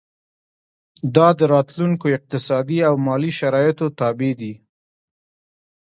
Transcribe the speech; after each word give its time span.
دا 1.15 1.27
د 1.39 1.41
راتلونکو 1.53 2.05
اقتصادي 2.17 2.79
او 2.87 2.93
مالي 3.05 3.31
شرایطو 3.39 3.85
تابع 3.99 4.31
دي. 4.39 4.53